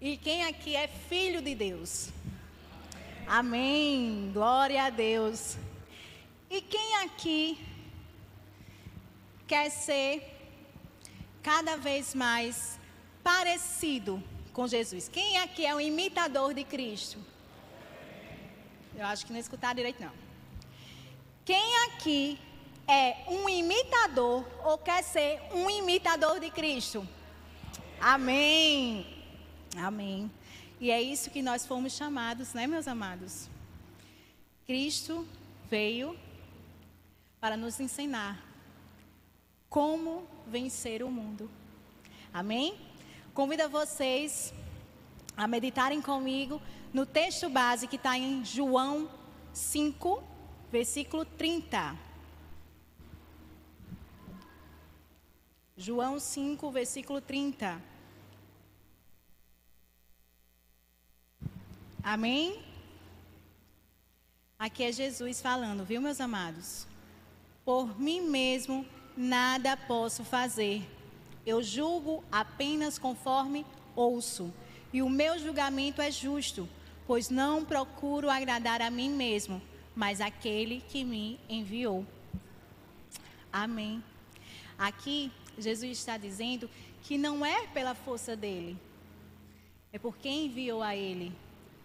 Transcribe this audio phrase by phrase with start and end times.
[0.00, 2.10] E quem aqui é filho de Deus?
[3.26, 4.30] Amém.
[4.32, 5.56] Glória a Deus.
[6.50, 7.58] E quem aqui
[9.46, 10.22] quer ser
[11.42, 12.78] cada vez mais
[13.24, 14.22] parecido
[14.52, 15.08] com Jesus?
[15.08, 17.18] Quem aqui é um imitador de Cristo?
[18.94, 20.12] Eu acho que não escutaram direito, não.
[21.42, 22.38] Quem aqui
[22.86, 27.06] é um imitador ou quer ser um imitador de Cristo?
[27.98, 29.15] Amém.
[29.78, 30.30] Amém.
[30.80, 33.48] E é isso que nós fomos chamados, né, meus amados?
[34.66, 35.26] Cristo
[35.70, 36.18] veio
[37.40, 38.44] para nos ensinar
[39.68, 41.50] como vencer o mundo.
[42.32, 42.78] Amém?
[43.32, 44.52] Convido vocês
[45.36, 46.60] a meditarem comigo
[46.92, 49.08] no texto base que está em João
[49.52, 50.22] 5,
[50.70, 51.96] versículo 30.
[55.76, 57.95] João 5, versículo 30.
[62.06, 62.62] Amém?
[64.56, 66.86] Aqui é Jesus falando, viu, meus amados?
[67.64, 68.86] Por mim mesmo
[69.16, 70.88] nada posso fazer.
[71.44, 74.54] Eu julgo apenas conforme ouço,
[74.92, 76.68] e o meu julgamento é justo,
[77.08, 79.60] pois não procuro agradar a mim mesmo,
[79.92, 82.06] mas aquele que me enviou.
[83.52, 84.00] Amém.
[84.78, 86.70] Aqui Jesus está dizendo
[87.02, 88.78] que não é pela força dele,
[89.92, 91.34] é por quem enviou a ele.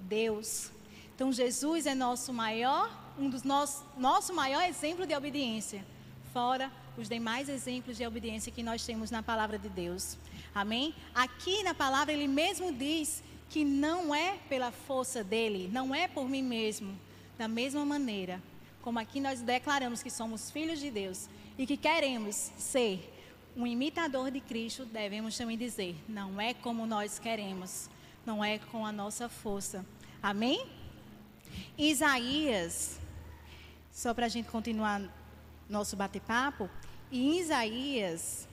[0.02, 0.72] Deus.
[1.16, 5.86] Então Jesus é nosso maior, um dos nossos nosso maior exemplo de obediência,
[6.34, 10.18] fora os demais exemplos de obediência que nós temos na palavra de Deus.
[10.54, 10.94] Amém?
[11.16, 16.28] Aqui na palavra ele mesmo diz que não é pela força dele, não é por
[16.28, 16.98] mim mesmo.
[17.38, 18.42] Da mesma maneira,
[18.82, 23.12] como aqui nós declaramos que somos filhos de Deus e que queremos ser
[23.56, 27.90] um imitador de Cristo, devemos também dizer: não é como nós queremos,
[28.25, 29.86] não é com a nossa força.
[30.22, 30.67] Amém?
[31.77, 33.00] Isaías,
[33.91, 35.02] só para a gente continuar
[35.70, 36.70] nosso bate-papo,
[37.11, 38.48] em Isaías,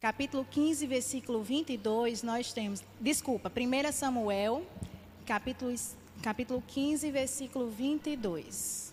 [0.00, 4.66] capítulo 15, versículo 22, nós temos, desculpa, 1 Samuel,
[5.26, 5.74] capítulo,
[6.22, 8.92] capítulo 15, versículo 22.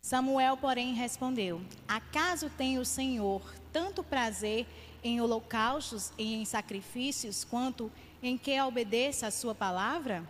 [0.00, 3.42] Samuel, porém, respondeu: Acaso tem o Senhor
[3.74, 4.68] tanto prazer
[5.02, 7.90] em holocaustos e em sacrifícios, quanto
[8.22, 10.22] em que obedeça a sua palavra?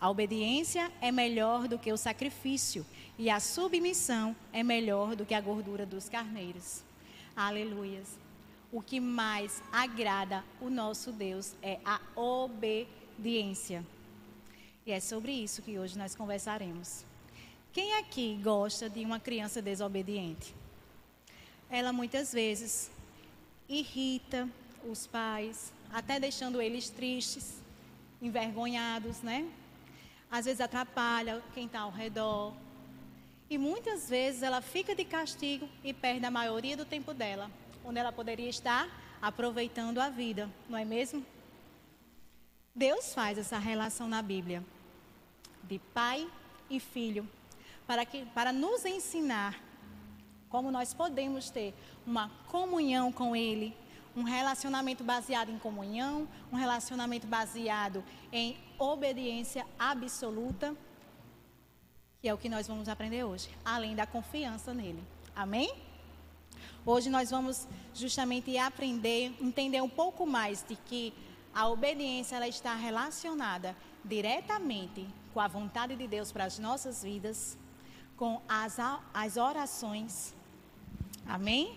[0.00, 2.84] A obediência é melhor do que o sacrifício,
[3.16, 6.82] e a submissão é melhor do que a gordura dos carneiros.
[7.36, 8.18] Aleluias.
[8.72, 13.86] O que mais agrada o nosso Deus é a obediência.
[14.84, 17.04] E é sobre isso que hoje nós conversaremos.
[17.72, 20.63] Quem aqui gosta de uma criança desobediente?
[21.74, 22.88] Ela muitas vezes
[23.68, 24.48] irrita
[24.88, 27.60] os pais, até deixando eles tristes,
[28.22, 29.44] envergonhados, né?
[30.30, 32.54] Às vezes atrapalha quem está ao redor.
[33.50, 37.50] E muitas vezes ela fica de castigo e perde a maioria do tempo dela,
[37.84, 38.88] onde ela poderia estar
[39.20, 41.26] aproveitando a vida, não é mesmo?
[42.72, 44.64] Deus faz essa relação na Bíblia
[45.64, 46.30] de pai
[46.70, 47.28] e filho
[47.84, 49.60] para, que, para nos ensinar
[50.54, 51.74] como nós podemos ter
[52.06, 53.76] uma comunhão com Ele,
[54.14, 60.72] um relacionamento baseado em comunhão, um relacionamento baseado em obediência absoluta,
[62.22, 65.02] que é o que nós vamos aprender hoje, além da confiança nele.
[65.34, 65.74] Amém?
[66.86, 71.12] Hoje nós vamos justamente aprender, entender um pouco mais de que
[71.52, 77.58] a obediência ela está relacionada diretamente com a vontade de Deus para as nossas vidas
[78.16, 78.76] com as,
[79.12, 80.33] as orações.
[81.26, 81.76] Amém?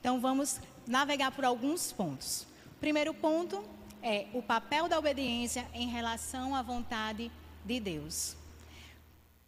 [0.00, 2.46] Então vamos navegar por alguns pontos.
[2.80, 3.64] Primeiro ponto
[4.02, 7.30] é o papel da obediência em relação à vontade
[7.64, 8.36] de Deus.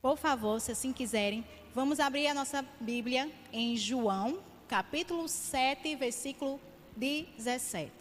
[0.02, 1.44] Por favor, se assim quiserem,
[1.74, 6.60] vamos abrir a nossa Bíblia em João, capítulo 7, versículo
[6.96, 7.92] 17.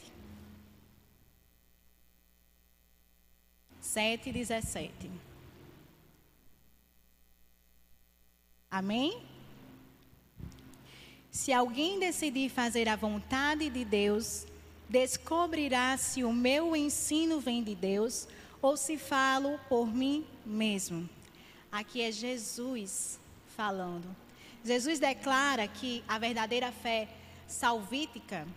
[3.80, 5.12] 7, 17.
[8.70, 9.37] Amém?
[11.38, 14.48] Se alguém decidir fazer a vontade de Deus,
[14.90, 18.28] descobrirá se o meu ensino vem de Deus
[18.60, 21.08] ou se falo por mim mesmo.
[21.72, 23.20] Aqui é Jesus
[23.56, 24.08] falando.
[24.66, 27.08] Jesus declara que a verdadeira fé
[27.48, 28.48] salvítica,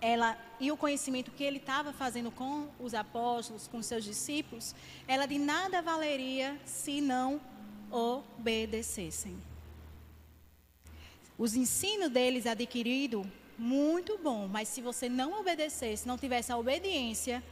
[0.00, 4.74] ela e o conhecimento que ele estava fazendo com os apóstolos, com seus discípulos,
[5.06, 7.40] ela de nada valeria se não
[7.92, 9.38] obedecessem.
[11.38, 13.26] Os ensinos deles adquiridos
[13.58, 17.42] muito bom, mas se você não obedecesse, não tivesse a obediência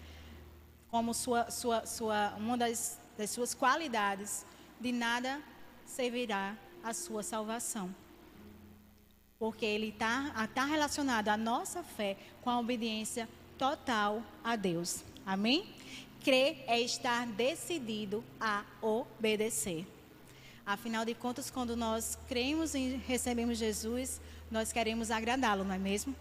[0.90, 4.44] como sua, sua, sua, uma das, das suas qualidades,
[4.81, 5.42] de nada
[5.86, 7.94] servirá a sua salvação.
[9.38, 13.28] Porque ele está tá relacionado a nossa fé com a obediência
[13.58, 15.02] total a Deus.
[15.26, 15.75] Amém?
[16.22, 19.86] Crer é estar decidido a obedecer.
[20.66, 24.19] Afinal de contas, quando nós cremos e recebemos Jesus,
[24.50, 26.16] nós queremos agradá-lo, não é mesmo?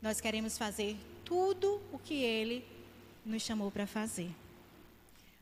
[0.00, 2.64] Nós queremos fazer tudo o que ele
[3.24, 4.30] nos chamou para fazer.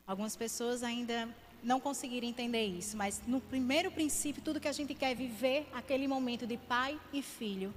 [0.07, 1.29] Algumas pessoas ainda
[1.63, 5.67] não conseguiram entender isso, mas no primeiro princípio, tudo que a gente quer é viver
[5.71, 7.71] aquele momento de pai e filho,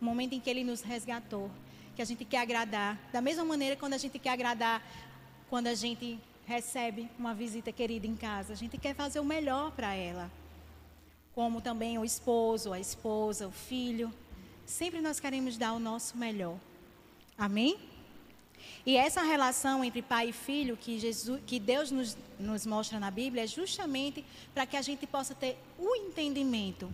[0.00, 1.50] o momento em que ele nos resgatou,
[1.96, 2.96] que a gente quer agradar.
[3.12, 4.80] Da mesma maneira, quando a gente quer agradar,
[5.50, 9.70] quando a gente recebe uma visita querida em casa, a gente quer fazer o melhor
[9.72, 10.30] para ela
[11.38, 14.12] como também o esposo, a esposa, o filho.
[14.66, 16.58] Sempre nós queremos dar o nosso melhor.
[17.38, 17.78] Amém?
[18.84, 23.08] E essa relação entre pai e filho que, Jesus, que Deus nos, nos mostra na
[23.08, 26.92] Bíblia é justamente para que a gente possa ter o entendimento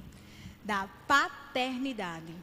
[0.62, 2.34] da paternidade.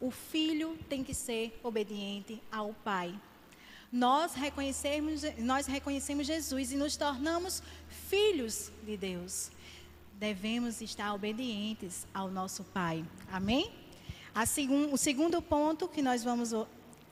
[0.00, 3.12] O filho tem que ser obediente ao pai.
[3.94, 9.50] Nós reconhecemos, nós reconhecemos Jesus e nos tornamos filhos de Deus
[10.18, 13.04] devemos estar obedientes ao nosso Pai.
[13.30, 13.70] Amém?
[14.46, 16.50] Segun, o segundo ponto que nós vamos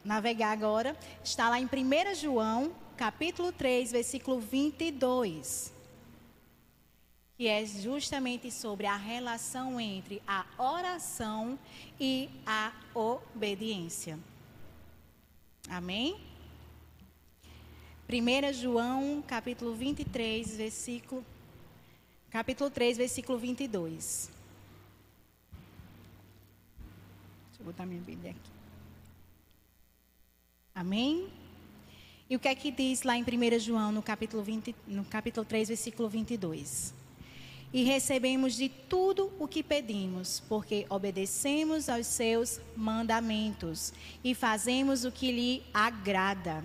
[0.05, 5.73] navegar agora está lá em 1 João, capítulo 3, versículo 22.
[7.37, 11.58] Que é justamente sobre a relação entre a oração
[11.99, 14.19] e a obediência.
[15.69, 16.31] Amém?
[18.12, 21.25] 1 João, capítulo 23, versículo
[22.31, 24.31] capítulo 3, versículo 22.
[27.49, 28.50] Deixa eu botar minha Bíblia aqui.
[30.75, 31.29] Amém?
[32.29, 35.47] E o que é que diz lá em 1 João, no capítulo, 20, no capítulo
[35.47, 36.93] 3, versículo 22?
[37.73, 45.12] E recebemos de tudo o que pedimos, porque obedecemos aos seus mandamentos e fazemos o
[45.12, 46.62] que lhe agrada.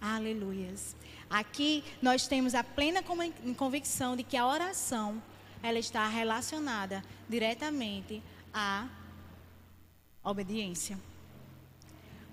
[0.00, 0.94] Aleluias.
[1.28, 3.02] Aqui nós temos a plena
[3.56, 5.20] convicção de que a oração
[5.62, 8.22] ela está relacionada diretamente
[8.54, 8.86] à
[10.22, 10.98] obediência.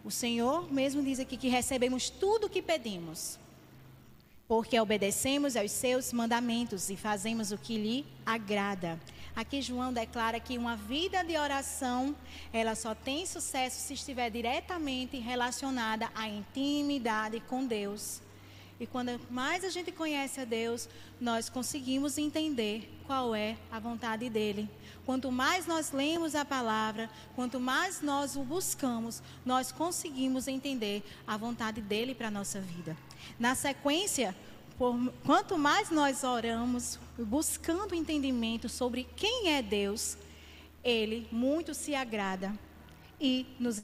[0.04, 3.40] O Senhor mesmo diz aqui que recebemos tudo o que pedimos,
[4.48, 9.00] porque obedecemos aos seus mandamentos e fazemos o que lhe agrada.
[9.36, 12.16] Aqui João declara que uma vida de oração,
[12.54, 18.22] ela só tem sucesso se estiver diretamente relacionada à intimidade com Deus.
[18.80, 20.88] E quando mais a gente conhece a Deus,
[21.20, 24.70] nós conseguimos entender qual é a vontade dele.
[25.06, 31.38] Quanto mais nós lemos a palavra, quanto mais nós o buscamos, nós conseguimos entender a
[31.38, 32.98] vontade dele para a nossa vida.
[33.40, 34.36] Na sequência,
[34.78, 40.18] por, quanto mais nós oramos, buscando entendimento sobre quem é Deus,
[40.84, 42.54] ele muito se agrada
[43.20, 43.84] e nos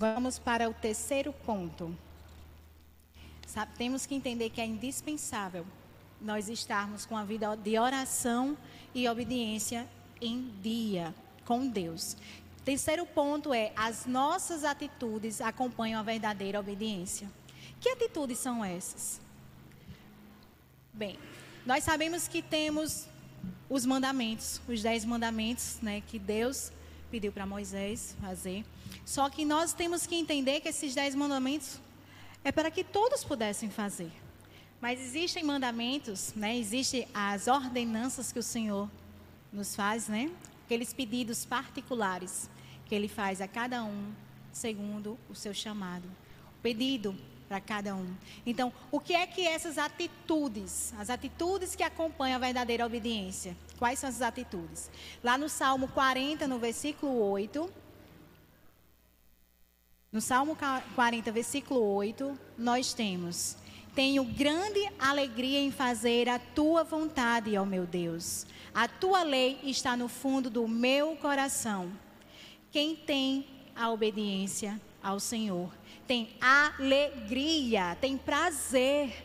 [0.00, 1.94] Vamos para o terceiro ponto.
[3.46, 5.66] Sabe, temos que entender que é indispensável
[6.18, 8.56] nós estarmos com a vida de oração
[8.94, 9.86] e obediência
[10.18, 11.14] em dia
[11.44, 12.16] com Deus.
[12.64, 17.30] Terceiro ponto é: as nossas atitudes acompanham a verdadeira obediência.
[17.78, 19.20] Que atitudes são essas?
[20.94, 21.18] Bem,
[21.66, 23.06] nós sabemos que temos
[23.68, 26.72] os mandamentos, os dez mandamentos, né, que Deus
[27.10, 28.64] pediu para Moisés fazer.
[29.04, 31.80] Só que nós temos que entender que esses dez mandamentos
[32.44, 34.12] é para que todos pudessem fazer.
[34.80, 36.56] Mas existem mandamentos, né?
[36.56, 38.88] Existem as ordenanças que o Senhor
[39.52, 40.30] nos faz, né?
[40.64, 42.48] Aqueles pedidos particulares
[42.86, 44.12] que Ele faz a cada um
[44.52, 46.08] segundo o seu chamado.
[46.58, 47.14] O pedido
[47.50, 48.14] para cada um.
[48.46, 53.98] Então, o que é que essas atitudes, as atitudes que acompanham a verdadeira obediência, quais
[53.98, 54.88] são essas atitudes?
[55.22, 57.68] Lá no Salmo 40, no versículo 8,
[60.12, 60.56] no Salmo
[60.94, 63.56] 40, versículo 8, nós temos:
[63.94, 68.46] Tenho grande alegria em fazer a tua vontade, ó meu Deus.
[68.74, 71.92] A tua lei está no fundo do meu coração.
[72.70, 75.70] Quem tem a obediência ao Senhor
[76.10, 79.24] tem alegria, tem prazer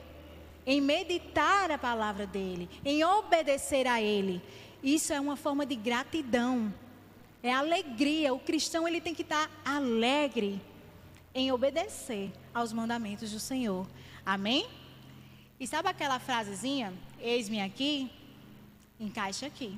[0.67, 4.39] em meditar a palavra dele, em obedecer a ele.
[4.83, 6.71] Isso é uma forma de gratidão.
[7.41, 8.35] É alegria.
[8.35, 10.61] O cristão ele tem que estar alegre
[11.35, 13.85] em obedecer aos mandamentos do Senhor.
[14.25, 14.65] Amém?
[15.59, 16.93] E sabe aquela frasezinha?
[17.19, 18.09] Eis-me aqui?
[18.97, 19.77] Encaixa aqui.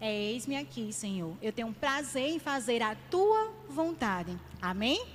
[0.00, 1.36] É eis-me aqui, Senhor.
[1.42, 4.38] Eu tenho um prazer em fazer a tua vontade.
[4.60, 5.06] Amém?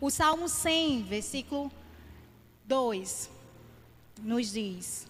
[0.00, 1.70] O Salmo 100, versículo
[2.64, 3.30] 2,
[4.22, 5.06] nos diz: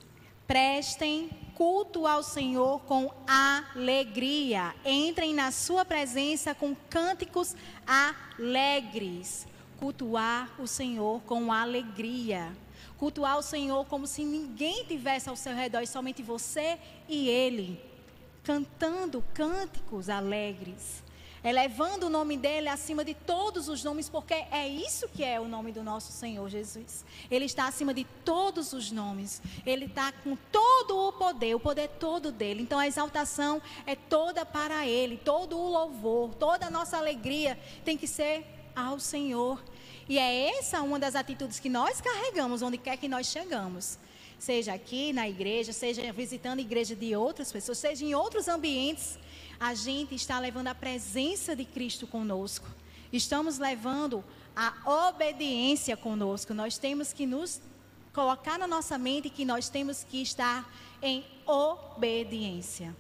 [0.47, 4.75] Prestem culto ao Senhor com alegria.
[4.85, 7.57] Entrem na sua presença com cânticos
[7.87, 9.47] alegres.
[9.79, 12.57] Cultuar o Senhor com alegria.
[12.99, 16.79] Cultuar o Senhor como se ninguém tivesse ao seu redor, somente você
[17.09, 17.81] e Ele.
[18.43, 21.05] Cantando cânticos alegres
[21.49, 25.47] elevando o nome dele acima de todos os nomes, porque é isso que é o
[25.47, 27.05] nome do nosso Senhor Jesus.
[27.31, 29.41] Ele está acima de todos os nomes.
[29.65, 32.63] Ele está com todo o poder, o poder todo dele.
[32.63, 37.97] Então a exaltação é toda para ele, todo o louvor, toda a nossa alegria tem
[37.97, 38.45] que ser
[38.77, 39.61] ao Senhor.
[40.09, 43.99] E é essa uma das atitudes que nós carregamos onde quer que nós chegamos.
[44.39, 49.19] Seja aqui na igreja, seja visitando a igreja de outras pessoas, seja em outros ambientes
[49.59, 52.69] a gente está levando a presença de Cristo conosco.
[53.13, 54.23] Estamos levando
[54.55, 56.53] a obediência conosco.
[56.53, 57.61] Nós temos que nos
[58.13, 60.71] colocar na nossa mente que nós temos que estar
[61.03, 62.95] em obediência.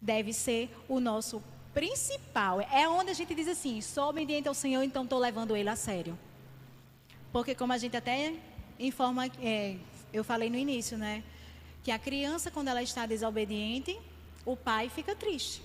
[0.00, 1.42] Deve ser o nosso
[1.74, 2.60] principal.
[2.60, 5.76] É onde a gente diz assim: sou obediente ao Senhor, então estou levando Ele a
[5.76, 6.18] sério.
[7.32, 8.32] Porque, como a gente até
[8.78, 9.76] informa, é,
[10.12, 11.22] eu falei no início, né?
[11.82, 14.00] Que a criança, quando ela está desobediente,
[14.46, 15.60] o pai fica triste.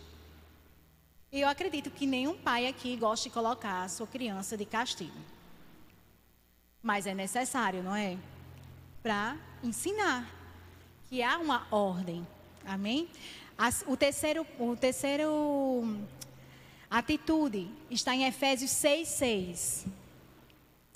[1.32, 5.18] E eu acredito que nenhum pai aqui gosta de colocar a sua criança de castigo.
[6.82, 8.18] Mas é necessário, não é?
[9.04, 10.28] Para ensinar
[11.08, 12.26] que há uma ordem.
[12.66, 13.08] Amém?
[13.62, 15.86] As, o terceiro, o terceiro
[16.90, 19.86] atitude está em Efésios 6, 6.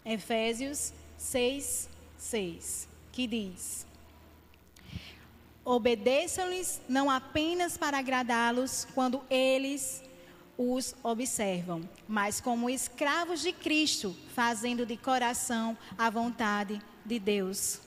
[0.06, 3.86] Efésios 6, 6, que diz:
[5.66, 10.02] Obedeçam-lhes não apenas para agradá-los quando eles
[10.58, 17.83] os observam, mas como escravos de Cristo, fazendo de coração a vontade de Deus.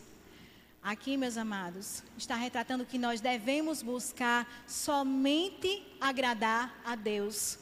[0.87, 7.59] Aqui, meus amados, está retratando que nós devemos buscar somente agradar a Deus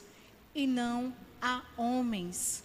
[0.54, 2.62] e não a homens.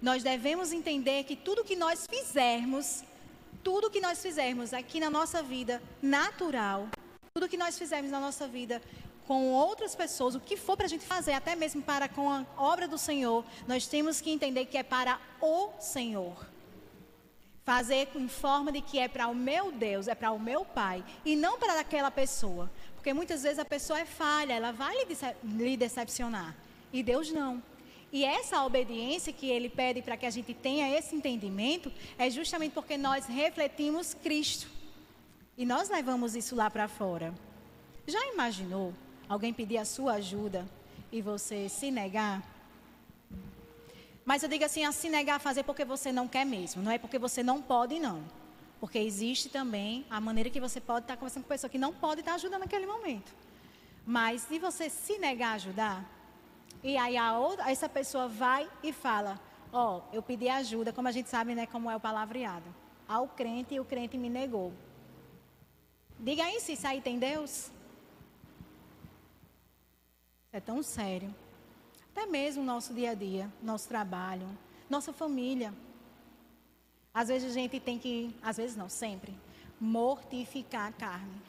[0.00, 3.02] Nós devemos entender que tudo que nós fizermos
[3.64, 6.88] tudo que nós fizermos aqui na nossa vida natural,
[7.34, 8.80] tudo que nós fizermos na nossa vida
[9.26, 12.46] com outras pessoas, o que for para a gente fazer, até mesmo para com a
[12.56, 16.51] obra do Senhor, nós temos que entender que é para o Senhor.
[17.64, 21.04] Fazer em forma de que é para o meu Deus, é para o meu Pai,
[21.24, 22.70] e não para aquela pessoa.
[22.94, 24.94] Porque muitas vezes a pessoa é falha, ela vai
[25.44, 26.56] lhe decepcionar.
[26.92, 27.62] E Deus não.
[28.12, 32.72] E essa obediência que ele pede para que a gente tenha esse entendimento é justamente
[32.72, 34.68] porque nós refletimos Cristo.
[35.56, 37.32] E nós levamos isso lá para fora.
[38.06, 38.92] Já imaginou
[39.28, 40.68] alguém pedir a sua ajuda
[41.10, 42.51] e você se negar?
[44.24, 46.92] Mas eu digo assim, a se negar a fazer porque você não quer mesmo, não
[46.92, 48.22] é porque você não pode, não.
[48.78, 52.20] Porque existe também a maneira que você pode estar conversando com pessoa que não pode
[52.20, 53.32] estar ajudando naquele momento.
[54.06, 56.04] Mas se você se negar a ajudar,
[56.82, 59.40] e aí a outra, essa pessoa vai e fala:
[59.72, 62.66] Ó, oh, eu pedi ajuda, como a gente sabe, né, como é o palavreado.
[63.08, 64.72] Ao crente e o crente me negou.
[66.18, 67.70] Diga aí se isso aí tem Deus.
[70.52, 71.34] É tão sério.
[72.14, 74.46] Até mesmo nosso dia a dia, nosso trabalho,
[74.88, 75.72] nossa família.
[77.12, 79.34] Às vezes a gente tem que, às vezes não, sempre,
[79.80, 81.40] mortificar a carne.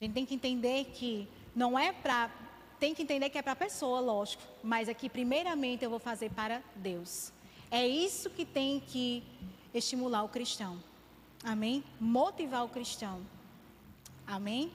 [0.00, 2.30] A gente tem que entender que não é para
[2.78, 6.30] tem que entender que é para a pessoa, lógico, mas aqui primeiramente eu vou fazer
[6.30, 7.32] para Deus.
[7.70, 9.24] É isso que tem que
[9.72, 10.78] estimular o cristão.
[11.42, 11.82] Amém?
[11.98, 13.22] Motivar o cristão.
[14.26, 14.70] Amém?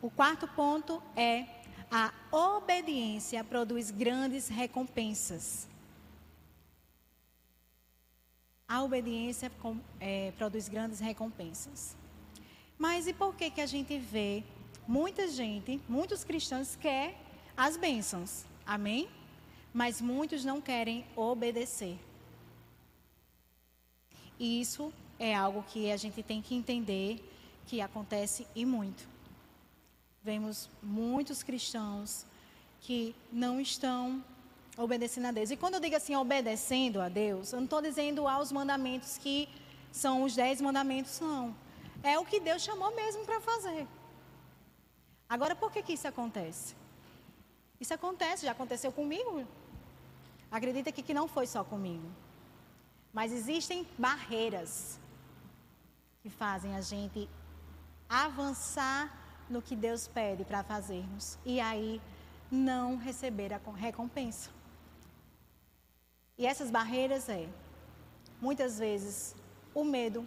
[0.00, 1.46] O quarto ponto é
[1.94, 5.68] a obediência produz grandes recompensas.
[8.66, 9.52] A obediência
[10.00, 11.94] é, produz grandes recompensas.
[12.78, 14.42] Mas e por que que a gente vê
[14.88, 17.14] muita gente, muitos cristãos quer
[17.54, 18.46] as bênçãos.
[18.64, 19.06] Amém?
[19.74, 21.98] Mas muitos não querem obedecer.
[24.38, 27.22] E isso é algo que a gente tem que entender
[27.66, 29.11] que acontece e muito.
[30.24, 32.24] Vemos muitos cristãos
[32.80, 34.22] que não estão
[34.76, 35.50] obedecendo a Deus.
[35.50, 39.48] E quando eu digo assim, obedecendo a Deus, eu não estou dizendo aos mandamentos que
[39.90, 41.54] são os dez mandamentos, não.
[42.02, 43.86] É o que Deus chamou mesmo para fazer.
[45.28, 46.74] Agora, por que, que isso acontece?
[47.80, 49.46] Isso acontece, já aconteceu comigo.
[50.50, 52.08] Acredita que, que não foi só comigo.
[53.12, 54.98] Mas existem barreiras
[56.22, 57.28] que fazem a gente
[58.08, 59.21] avançar
[59.52, 62.00] no que Deus pede para fazermos e aí
[62.50, 64.50] não receber a recompensa.
[66.36, 67.46] E essas barreiras é
[68.40, 69.36] muitas vezes
[69.74, 70.26] o medo.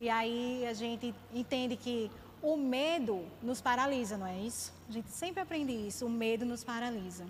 [0.00, 2.10] E aí a gente entende que
[2.40, 4.72] o medo nos paralisa, não é isso?
[4.88, 7.26] A gente sempre aprende isso, o medo nos paralisa.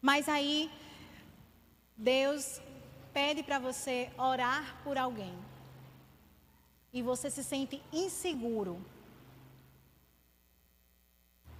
[0.00, 0.70] Mas aí
[1.96, 2.60] Deus
[3.12, 5.34] pede para você orar por alguém
[6.96, 8.82] e você se sente inseguro.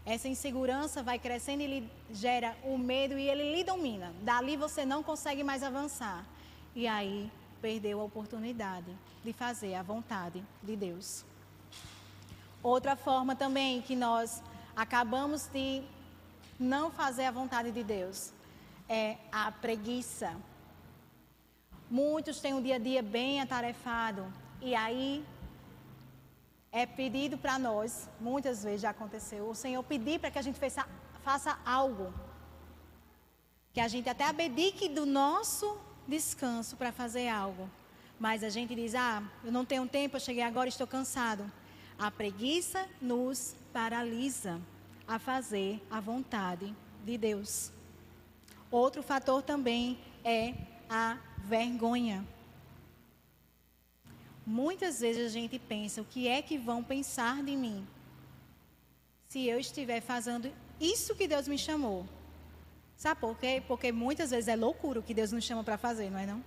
[0.03, 4.15] Essa insegurança vai crescendo e lhe gera o medo e ele lhe domina.
[4.23, 6.25] Dali você não consegue mais avançar.
[6.75, 8.91] E aí perdeu a oportunidade
[9.23, 11.23] de fazer a vontade de Deus.
[12.63, 14.43] Outra forma também que nós
[14.75, 15.83] acabamos de
[16.59, 18.33] não fazer a vontade de Deus
[18.89, 20.35] é a preguiça.
[21.91, 24.25] Muitos têm um dia a dia bem atarefado
[24.61, 25.25] e aí
[26.73, 30.59] é pedido para nós, muitas vezes já aconteceu, o Senhor pedir para que a gente
[30.59, 30.87] faça,
[31.23, 32.13] faça algo.
[33.73, 37.71] Que a gente até abdique do nosso descanso para fazer algo.
[38.19, 41.51] Mas a gente diz: ah, eu não tenho tempo, eu cheguei agora, estou cansado.
[41.99, 44.61] A preguiça nos paralisa
[45.07, 47.73] a fazer a vontade de Deus.
[48.71, 50.55] Outro fator também é
[50.89, 52.27] a vergonha.
[54.47, 57.85] Muitas vezes a gente pensa: o que é que vão pensar de mim?
[59.29, 62.07] Se eu estiver fazendo isso que Deus me chamou.
[62.97, 63.63] Sabe por quê?
[63.67, 66.43] Porque muitas vezes é loucura o que Deus nos chama para fazer, não é não?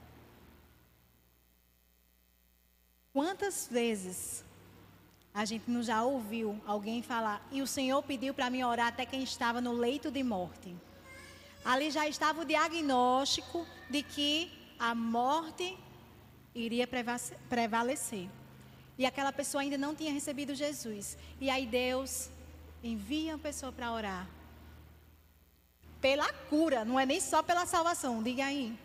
[3.12, 4.44] Quantas vezes
[5.34, 9.06] a gente não já ouviu alguém falar, e o Senhor pediu para mim orar até
[9.06, 10.76] quem estava no leito de morte?
[11.64, 15.78] Ali já estava o diagnóstico de que a morte
[16.54, 16.88] iria
[17.50, 18.30] prevalecer.
[18.98, 21.18] E aquela pessoa ainda não tinha recebido Jesus.
[21.40, 22.30] E aí Deus
[22.84, 24.28] envia uma pessoa para orar.
[26.02, 28.78] Pela cura, não é nem só pela salvação, diga aí.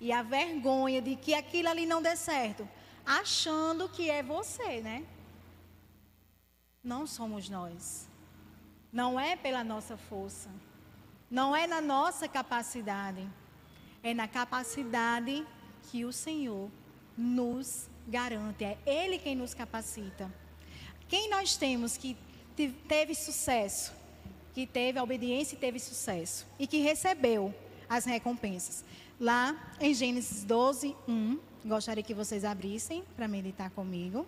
[0.00, 2.68] E a vergonha de que aquilo ali não dê certo,
[3.04, 5.06] achando que é você, né?
[6.82, 8.08] Não somos nós.
[8.92, 10.50] Não é pela nossa força.
[11.30, 13.26] Não é na nossa capacidade,
[14.02, 15.46] é na capacidade
[15.84, 16.70] que o Senhor
[17.16, 20.32] nos garante, é Ele quem nos capacita.
[21.08, 22.16] Quem nós temos que
[22.88, 23.92] teve sucesso,
[24.54, 27.54] que teve a obediência e teve sucesso, e que recebeu
[27.88, 28.84] as recompensas?
[29.20, 34.26] Lá em Gênesis 12, 1, gostaria que vocês abrissem para meditar comigo.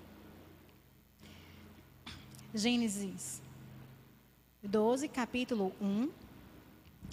[2.55, 3.43] Gênesis
[4.63, 6.09] 12, capítulo 1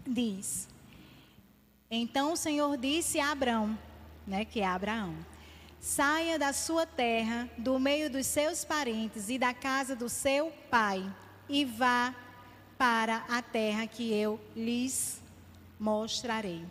[0.05, 0.67] diz:
[1.89, 3.77] Então o Senhor disse a Abraão,
[4.27, 5.15] né, que é Abraão:
[5.81, 11.03] Saia da sua terra, do meio dos seus parentes e da casa do seu pai,
[11.49, 12.13] e vá
[12.77, 15.19] para a terra que eu lhes
[15.79, 16.63] mostrarei.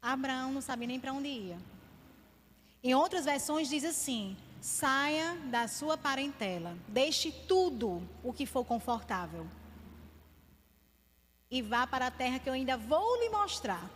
[0.00, 1.58] Abraão não sabia nem para onde ia.
[2.84, 9.44] Em outras versões diz assim: saia da sua parentela, deixe tudo o que for confortável
[11.50, 13.90] e vá para a terra que eu ainda vou lhe mostrar.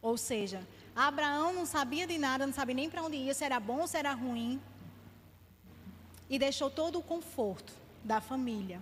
[0.00, 3.60] Ou seja, Abraão não sabia de nada, não sabia nem para onde ia, se era
[3.60, 4.60] bom ou se era ruim.
[6.28, 8.80] E deixou todo o conforto da família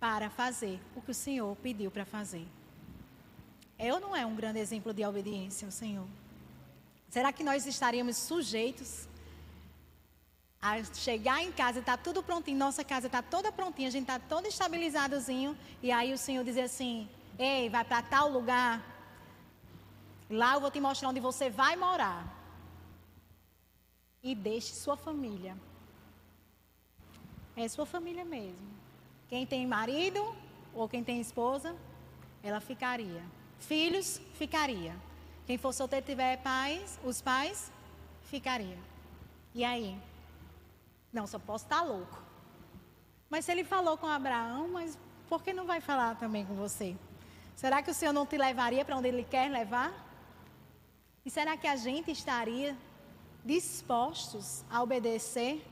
[0.00, 2.46] para fazer o que o Senhor pediu para fazer.
[3.78, 6.06] Eu não é um grande exemplo de obediência ao Senhor.
[7.08, 9.08] Será que nós estaríamos sujeitos
[10.60, 14.18] a chegar em casa, está tudo prontinho, nossa casa está toda prontinha, a gente está
[14.18, 17.08] todo estabilizadozinho, e aí o Senhor diz assim:
[17.38, 18.80] Ei, vai para tal lugar,
[20.32, 22.26] lá eu vou te mostrar onde você vai morar.
[24.22, 25.56] E deixe sua família.
[27.56, 28.70] É sua família mesmo.
[29.28, 30.34] Quem tem marido
[30.74, 31.76] ou quem tem esposa,
[32.42, 33.22] ela ficaria.
[33.58, 34.96] Filhos, ficaria.
[35.46, 37.70] Quem for solteiro tiver pais, os pais,
[38.22, 38.78] ficaria.
[39.54, 39.98] E aí?
[41.12, 42.22] Não, só posso estar louco.
[43.28, 46.96] Mas se ele falou com Abraão, mas por que não vai falar também com você?
[47.56, 49.92] Será que o Senhor não te levaria para onde Ele quer levar?
[51.24, 52.76] E será que a gente estaria
[53.44, 55.64] dispostos a obedecer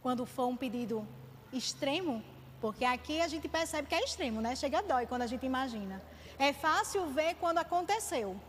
[0.00, 1.06] quando for um pedido
[1.52, 2.22] extremo?
[2.60, 4.56] Porque aqui a gente percebe que é extremo, né?
[4.56, 6.02] Chega dói quando a gente imagina.
[6.38, 8.40] É fácil ver quando aconteceu.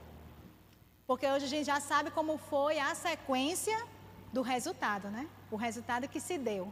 [1.06, 3.78] Porque hoje a gente já sabe como foi a sequência
[4.32, 5.28] do resultado, né?
[5.52, 6.72] O resultado que se deu.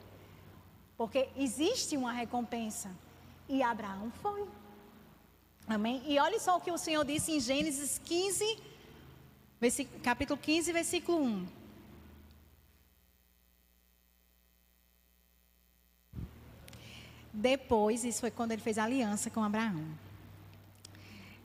[0.95, 2.89] Porque existe uma recompensa.
[3.49, 4.47] E Abraão foi.
[5.67, 6.01] Amém?
[6.05, 8.57] E olha só o que o Senhor disse em Gênesis 15,
[10.03, 11.47] capítulo 15, versículo 1.
[17.33, 19.85] Depois, isso foi quando ele fez aliança com Abraão.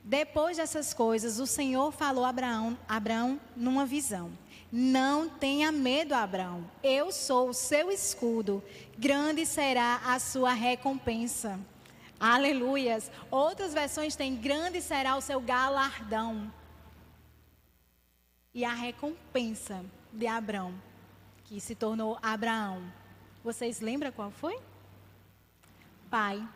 [0.05, 4.33] Depois dessas coisas, o Senhor falou a Abraão, Abraão numa visão.
[4.70, 6.64] Não tenha medo, Abraão.
[6.83, 8.64] Eu sou o seu escudo.
[8.98, 11.61] Grande será a sua recompensa.
[12.18, 13.11] Aleluias.
[13.31, 16.51] Outras versões têm grande será o seu galardão.
[18.54, 20.74] E a recompensa de Abraão,
[21.44, 22.82] que se tornou Abraão.
[23.42, 24.60] Vocês lembram qual foi?
[26.10, 26.46] Pai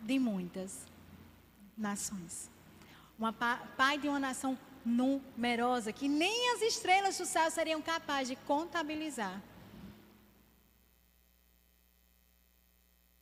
[0.00, 0.86] de muitas
[1.76, 2.50] nações.
[3.18, 8.36] Uma pai de uma nação numerosa que nem as estrelas do céu seriam capazes de
[8.36, 9.42] contabilizar.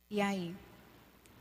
[0.09, 0.55] E aí,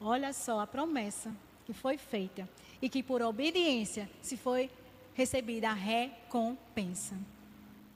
[0.01, 1.35] olha só a promessa
[1.67, 2.49] que foi feita
[2.81, 4.71] e que por obediência se foi
[5.15, 7.17] recebida a recompensa.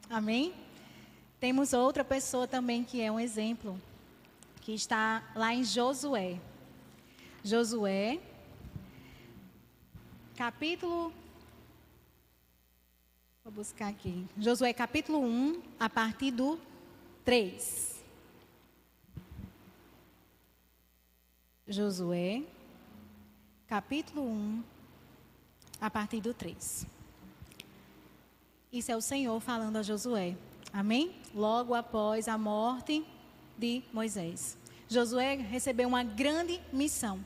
[0.08, 0.54] Amém?
[1.38, 3.80] Temos outra pessoa também que é um exemplo,
[4.60, 6.38] que está lá em Josué.
[7.44, 8.18] Josué
[10.38, 11.12] capítulo.
[13.42, 14.24] Vou buscar aqui.
[14.38, 16.60] Josué, capítulo 1, a partir do
[17.24, 18.04] 3.
[21.66, 22.44] Josué,
[23.66, 24.62] capítulo 1,
[25.80, 26.86] a partir do 3.
[28.72, 30.36] Isso é o Senhor falando a Josué.
[30.72, 31.14] Amém?
[31.34, 33.04] Logo após a morte
[33.56, 34.58] de Moisés.
[34.88, 37.24] Josué recebeu uma grande missão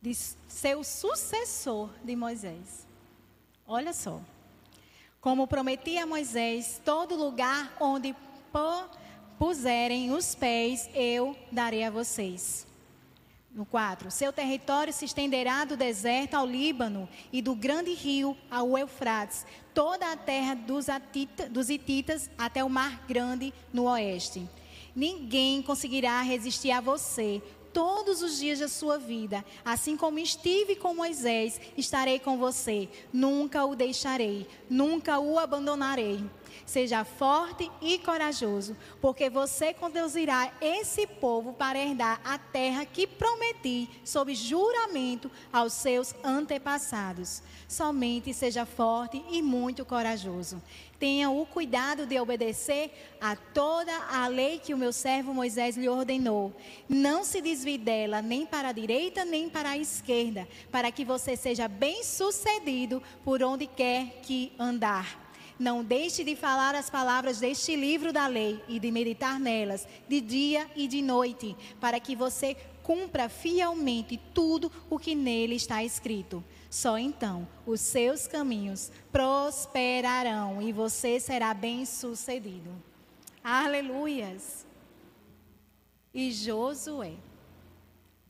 [0.00, 2.86] de ser o sucessor de Moisés.
[3.66, 4.20] Olha só.
[5.20, 8.14] Como prometi a Moisés, todo lugar onde
[9.38, 12.66] puserem os pés, eu darei a vocês.
[13.56, 14.10] No 4.
[14.10, 20.12] Seu território se estenderá do deserto ao Líbano e do grande rio ao Eufrates, toda
[20.12, 24.46] a terra dos, atita, dos Hititas até o Mar Grande no oeste.
[24.94, 27.42] Ninguém conseguirá resistir a você,
[27.72, 29.42] todos os dias da sua vida.
[29.64, 32.90] Assim como estive com Moisés, estarei com você.
[33.10, 36.22] Nunca o deixarei, nunca o abandonarei.
[36.64, 43.88] Seja forte e corajoso, porque você conduzirá esse povo para herdar a terra que prometi
[44.04, 47.42] sob juramento aos seus antepassados.
[47.68, 50.62] Somente seja forte e muito corajoso.
[50.98, 52.90] Tenha o cuidado de obedecer
[53.20, 56.54] a toda a lei que o meu servo Moisés lhe ordenou.
[56.88, 61.36] Não se desvie dela nem para a direita nem para a esquerda, para que você
[61.36, 65.25] seja bem-sucedido por onde quer que andar.
[65.58, 70.20] Não deixe de falar as palavras deste livro da lei e de meditar nelas, de
[70.20, 76.44] dia e de noite, para que você cumpra fielmente tudo o que nele está escrito.
[76.70, 82.70] Só então os seus caminhos prosperarão e você será bem-sucedido.
[83.42, 84.66] Aleluias!
[86.12, 87.14] E Josué,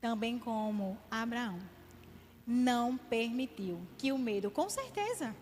[0.01, 1.59] também como Abraão,
[2.47, 5.35] não permitiu que o medo, com certeza.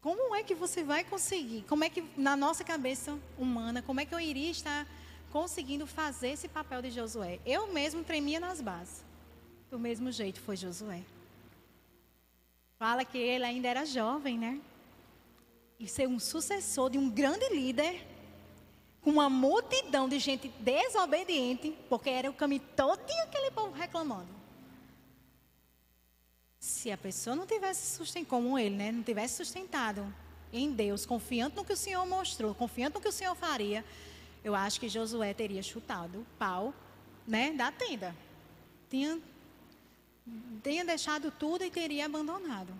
[0.00, 1.64] Como é que você vai conseguir?
[1.68, 4.86] Como é que na nossa cabeça humana, como é que eu iria estar
[5.32, 7.40] conseguindo fazer esse papel de Josué?
[7.44, 9.04] Eu mesmo tremia nas bases.
[9.70, 11.02] Do mesmo jeito foi Josué.
[12.78, 14.60] Fala que ele ainda era jovem, né?
[15.78, 18.06] E ser um sucessor de um grande líder,
[19.00, 24.35] com uma multidão de gente desobediente, porque era o caminho todinho aquele povo reclamando.
[26.66, 28.90] Se a pessoa não tivesse sustentado, como ele, né?
[28.90, 30.12] Não tivesse sustentado
[30.52, 33.84] em Deus, confiando no que o Senhor mostrou, confiando no que o Senhor faria,
[34.42, 36.74] eu acho que Josué teria chutado o pau,
[37.24, 38.12] né, da tenda.
[38.90, 39.16] Tinha
[40.60, 42.74] tenha deixado tudo e teria abandonado.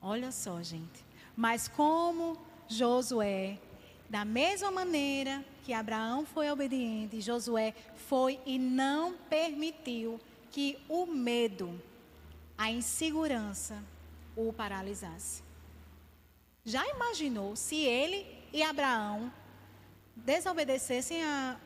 [0.00, 1.04] Olha só, gente.
[1.36, 2.38] Mas como
[2.68, 3.58] Josué,
[4.08, 7.74] da mesma maneira que Abraão foi obediente, Josué
[8.08, 10.20] foi e não permitiu
[10.52, 11.89] que o medo,
[12.60, 13.82] a insegurança,
[14.36, 15.42] o paralisasse.
[16.64, 18.18] Já imaginou se ele
[18.52, 19.32] e Abraão
[20.14, 21.56] desobedecessem a,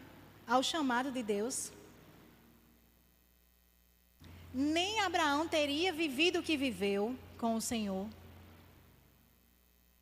[0.46, 1.72] ao chamado de Deus?
[4.54, 8.06] nem Abraão teria vivido o que viveu com o Senhor.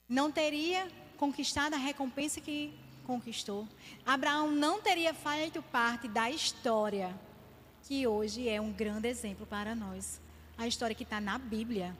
[0.06, 2.70] Não teria conquistado a recompensa que
[3.06, 3.66] conquistou.
[4.04, 7.18] Abraão não teria feito parte da história
[7.84, 10.20] que hoje é um grande exemplo para nós.
[10.56, 11.96] A história que está na Bíblia.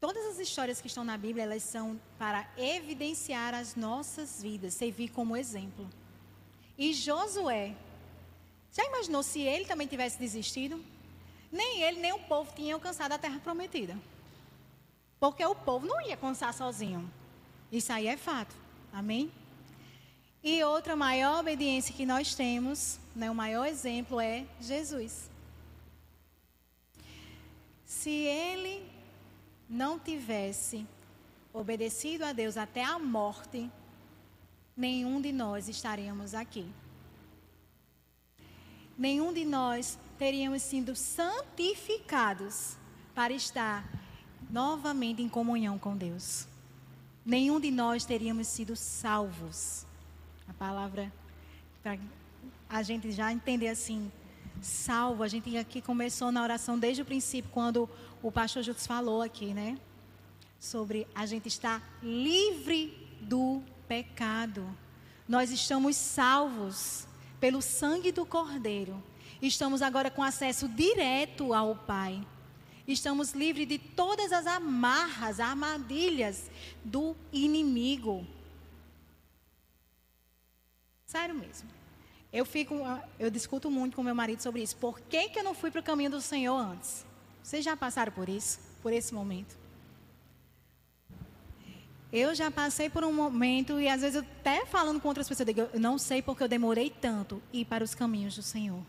[0.00, 5.08] Todas as histórias que estão na Bíblia, elas são para evidenciar as nossas vidas, servir
[5.08, 5.88] como exemplo.
[6.78, 7.74] E Josué,
[8.72, 10.82] já imaginou se ele também tivesse desistido?
[11.50, 13.98] Nem ele, nem o povo tinham alcançado a terra prometida.
[15.18, 17.10] Porque o povo não ia alcançar sozinho.
[17.72, 18.54] Isso aí é fato.
[18.92, 19.32] Amém?
[20.42, 25.30] E outra maior obediência que nós temos, né, o maior exemplo é Jesus.
[27.86, 28.84] Se ele
[29.70, 30.84] não tivesse
[31.52, 33.70] obedecido a Deus até a morte,
[34.76, 36.68] nenhum de nós estaríamos aqui.
[38.98, 42.76] Nenhum de nós teríamos sido santificados
[43.14, 43.88] para estar
[44.50, 46.48] novamente em comunhão com Deus.
[47.24, 49.86] Nenhum de nós teríamos sido salvos.
[50.48, 51.12] A palavra,
[51.82, 51.98] para
[52.68, 54.10] a gente já entender assim,
[54.62, 57.88] salvo, a gente aqui começou na oração desde o princípio, quando
[58.22, 59.78] o pastor Jutes falou aqui, né?
[60.58, 64.66] Sobre a gente estar livre do pecado.
[65.28, 67.06] Nós estamos salvos
[67.40, 69.02] pelo sangue do Cordeiro.
[69.40, 72.26] Estamos agora com acesso direto ao Pai.
[72.86, 76.48] Estamos livres de todas as amarras, armadilhas
[76.84, 78.26] do inimigo.
[81.04, 81.68] Sério mesmo.
[82.36, 82.74] Eu fico,
[83.18, 84.76] eu discuto muito com meu marido sobre isso.
[84.76, 87.02] Por que, que eu não fui para o caminho do Senhor antes?
[87.42, 88.58] Vocês já passaram por isso?
[88.82, 89.56] Por esse momento?
[92.12, 95.48] Eu já passei por um momento, e às vezes eu até falando com outras pessoas,
[95.48, 98.82] eu digo, eu não sei porque eu demorei tanto ir para os caminhos do Senhor.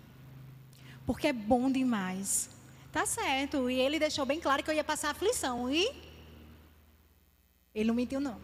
[1.06, 2.50] Porque é bom demais.
[2.92, 3.70] Tá certo.
[3.70, 5.72] E ele deixou bem claro que eu ia passar aflição.
[5.72, 5.90] E
[7.74, 8.42] ele não mentiu, não.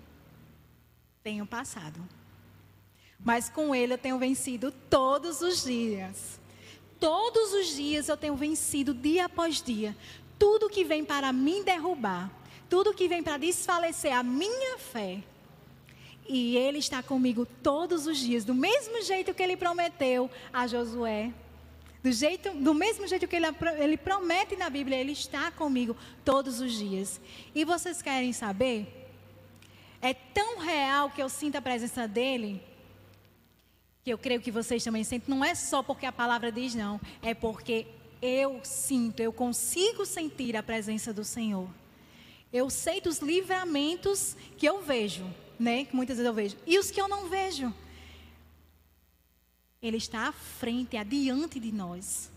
[1.22, 2.00] Tenho passado.
[3.24, 6.40] Mas com ele eu tenho vencido todos os dias.
[7.00, 9.96] Todos os dias eu tenho vencido dia após dia.
[10.38, 12.32] Tudo que vem para me derrubar,
[12.70, 15.24] tudo que vem para desfalecer a minha fé.
[16.28, 21.34] E ele está comigo todos os dias, do mesmo jeito que ele prometeu a Josué,
[22.02, 26.62] do, jeito, do mesmo jeito que ele, ele promete na Bíblia, ele está comigo todos
[26.62, 27.20] os dias.
[27.54, 28.88] E vocês querem saber?
[30.02, 32.62] É tão real que eu sinto a presença dele,
[34.04, 35.34] que eu creio que vocês também sentem.
[35.34, 37.00] Não é só porque a palavra diz, não.
[37.22, 37.88] É porque
[38.22, 41.70] eu sinto, eu consigo sentir a presença do Senhor.
[42.52, 45.26] Eu sei dos livramentos que eu vejo,
[45.58, 45.86] né?
[45.86, 46.58] Que muitas vezes eu vejo.
[46.68, 47.74] E os que eu não vejo.
[49.82, 52.30] Ele está à frente, adiante de nós.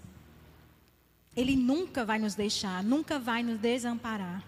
[1.37, 4.43] Ele nunca vai nos deixar, nunca vai nos desamparar.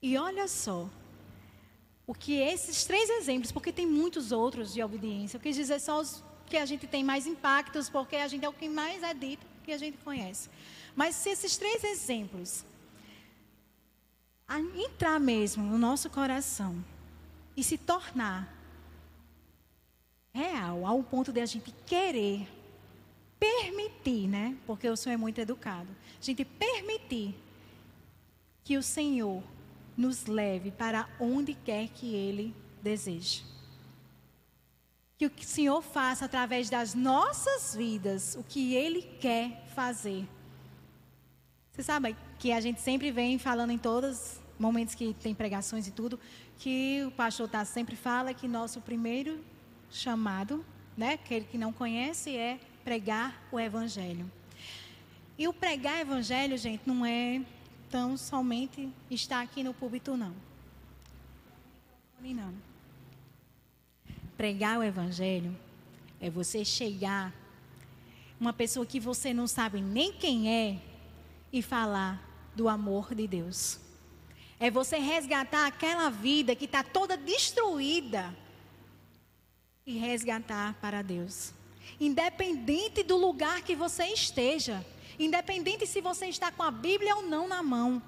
[0.00, 0.88] E olha só,
[2.06, 6.00] o que esses três exemplos, porque tem muitos outros de obediência, eu quis dizer só
[6.00, 9.12] os que a gente tem mais impactos, porque a gente é o que mais é
[9.12, 10.48] dito, que a gente conhece.
[10.94, 12.64] Mas se esses três exemplos
[14.76, 16.82] entrar mesmo no nosso coração
[17.56, 18.54] e se tornar
[20.32, 22.46] real, ao ponto de a gente querer
[23.40, 24.56] permitir, né?
[24.66, 25.88] Porque o Senhor é muito educado.
[26.20, 27.34] A gente permitir
[28.62, 29.42] que o Senhor
[29.96, 33.44] nos leve para onde quer que Ele deseje.
[35.18, 40.28] Que o Senhor faça através das nossas vidas o que Ele quer fazer.
[41.72, 45.86] Você sabe que a gente sempre vem falando em todos os momentos que tem pregações
[45.86, 46.18] e tudo,
[46.58, 49.44] que o pastor tá sempre fala que nosso primeiro
[49.90, 50.64] chamado,
[50.96, 54.30] né, aquele que não conhece, é pregar o evangelho.
[55.38, 57.42] E o pregar evangelho, gente, não é
[57.90, 60.34] tão somente estar aqui no púlpito, não.
[62.20, 62.54] Não.
[64.36, 65.56] Pregar o evangelho
[66.20, 67.32] é você chegar
[68.38, 70.78] uma pessoa que você não sabe nem quem é
[71.52, 72.22] e falar
[72.54, 73.78] do amor de Deus.
[74.58, 78.34] É você resgatar aquela vida que está toda destruída
[79.86, 81.52] e resgatar para Deus.
[82.00, 84.84] Independente do lugar que você esteja,
[85.18, 88.02] independente se você está com a Bíblia ou não na mão,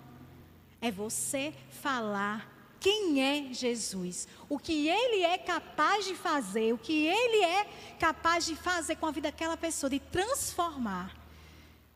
[0.81, 7.07] é você falar quem é Jesus, o que ele é capaz de fazer, o que
[7.07, 7.65] ele é
[7.99, 11.17] capaz de fazer com a vida daquela pessoa, de transformar,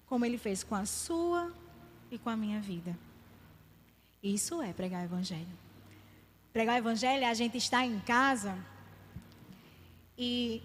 [0.07, 1.53] como ele fez com a sua
[2.11, 2.98] e com a minha vida.
[4.22, 5.59] Isso é pregar o evangelho.
[6.53, 8.59] Pregar o evangelho é a gente estar em casa
[10.18, 10.62] e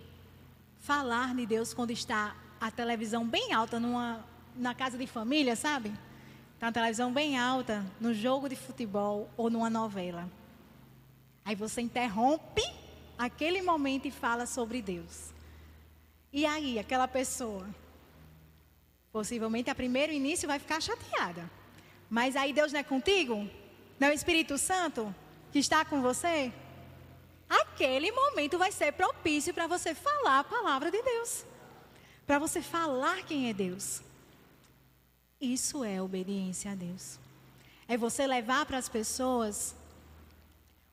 [0.80, 4.24] falar de Deus quando está a televisão bem alta numa,
[4.58, 5.94] na casa de família, sabe?
[6.54, 10.30] Está a televisão bem alta no jogo de futebol ou numa novela.
[11.46, 12.64] Aí você interrompe
[13.18, 15.32] aquele momento e fala sobre Deus.
[16.34, 17.68] E aí, aquela pessoa,
[19.12, 21.50] possivelmente a primeiro início vai ficar chateada.
[22.10, 23.50] Mas aí Deus não é contigo?
[24.00, 25.14] Não é o Espírito Santo
[25.52, 26.52] que está com você?
[27.50, 31.46] Aquele momento vai ser propício para você falar a palavra de Deus.
[32.26, 34.02] Para você falar quem é Deus.
[35.40, 37.20] Isso é obediência a Deus.
[37.88, 39.76] É você levar para as pessoas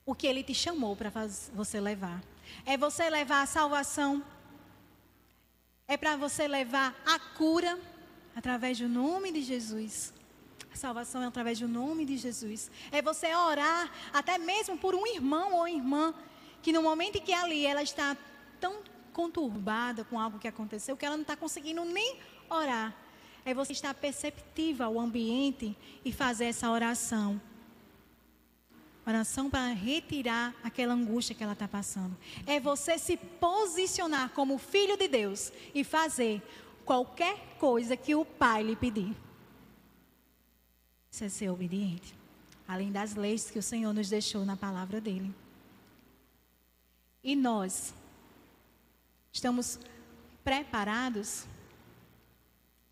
[0.04, 1.10] o que Ele te chamou para
[1.54, 2.22] você levar.
[2.66, 4.22] É você levar a salvação.
[5.88, 7.78] É para você levar a cura
[8.36, 10.12] através do nome de Jesus.
[10.72, 12.70] A salvação é através do nome de Jesus.
[12.92, 16.14] É você orar até mesmo por um irmão ou irmã
[16.62, 18.16] que no momento em que ali ela está
[18.60, 22.18] tão conturbada com algo que aconteceu que ela não está conseguindo nem
[22.50, 23.03] orar.
[23.44, 27.40] É você estar perceptiva ao ambiente e fazer essa oração.
[29.06, 32.16] Oração para retirar aquela angústia que ela está passando.
[32.46, 36.42] É você se posicionar como filho de Deus e fazer
[36.86, 39.14] qualquer coisa que o Pai lhe pedir.
[41.10, 42.14] Isso é ser obediente.
[42.66, 45.34] Além das leis que o Senhor nos deixou na palavra dele.
[47.22, 47.94] E nós
[49.30, 49.78] estamos
[50.42, 51.46] preparados?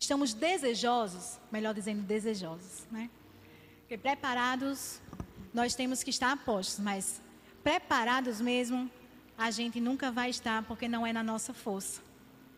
[0.03, 3.09] Estamos desejosos, melhor dizendo, desejosos, né?
[3.79, 4.99] Porque preparados
[5.53, 7.21] nós temos que estar postos, mas
[7.63, 8.91] preparados mesmo,
[9.37, 12.01] a gente nunca vai estar, porque não é na nossa força.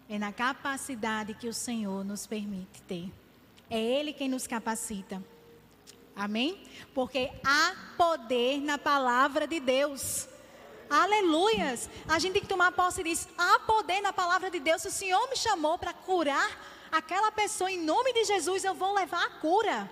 [0.10, 3.14] É na capacidade que o Senhor nos permite ter.
[3.70, 5.24] É Ele quem nos capacita.
[6.16, 6.60] Amém?
[6.96, 10.28] Porque há poder na palavra de Deus.
[10.90, 11.92] Aleluias!
[12.08, 13.30] A gente tem que tomar posse disso.
[13.38, 14.82] Há poder na palavra de Deus.
[14.82, 18.94] Se o Senhor me chamou para curar aquela pessoa em nome de Jesus, eu vou
[18.94, 19.90] levar a cura.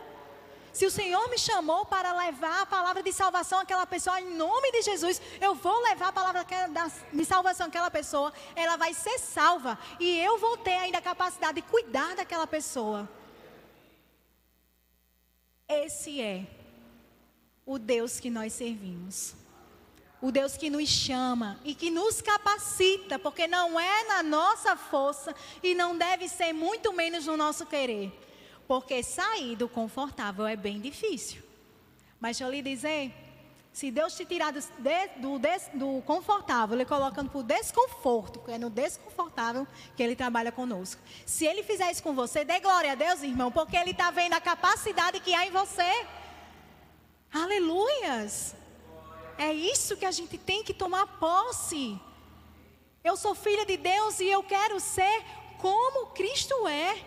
[0.72, 4.72] Se o Senhor me chamou para levar a palavra de salvação àquela pessoa, em nome
[4.72, 6.46] de Jesus, eu vou levar a palavra
[7.12, 9.78] de salvação àquela pessoa, ela vai ser salva.
[10.00, 13.08] E eu vou ter ainda a capacidade de cuidar daquela pessoa.
[15.68, 16.48] Esse é
[17.66, 19.36] o Deus que nós servimos.
[20.24, 25.36] O Deus que nos chama e que nos capacita, porque não é na nossa força
[25.62, 28.10] e não deve ser muito menos no nosso querer.
[28.66, 31.44] Porque sair do confortável é bem difícil.
[32.22, 33.14] Mas deixa eu lhe dizer,
[33.74, 34.62] se Deus te tirar do,
[35.18, 35.40] do,
[35.74, 41.02] do confortável, Ele colocando para o desconforto, é no desconfortável que Ele trabalha conosco.
[41.26, 44.32] Se Ele fizer isso com você, dê glória a Deus, irmão, porque Ele está vendo
[44.32, 46.06] a capacidade que há em você.
[47.34, 48.62] Aleluias!
[49.38, 52.00] É isso que a gente tem que tomar posse.
[53.04, 55.24] Eu sou filha de Deus e eu quero ser
[55.58, 57.04] como Cristo é.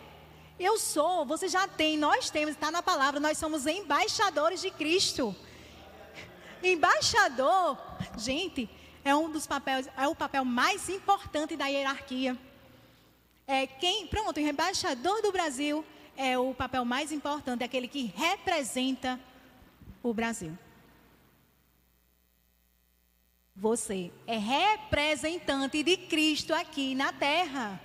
[0.59, 5.37] Eu sou, você já tem, nós temos, está na palavra, nós somos embaixadores de Cristo.
[6.63, 7.79] Embaixador,
[8.17, 8.69] gente,
[9.05, 12.37] é um dos papéis, é o papel mais importante da hierarquia.
[13.47, 15.85] É quem, pronto, o embaixador do Brasil
[16.17, 19.21] é o papel mais importante, é aquele que representa
[20.03, 20.59] o Brasil.
[23.59, 27.81] Você é representante de Cristo aqui na terra.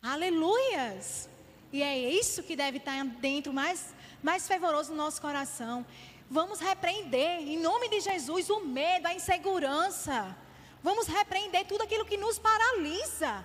[0.00, 1.28] Aleluias!
[1.70, 5.84] E é isso que deve estar dentro, mais, mais fervoroso no nosso coração.
[6.30, 10.34] Vamos repreender, em nome de Jesus, o medo, a insegurança.
[10.82, 13.44] Vamos repreender tudo aquilo que nos paralisa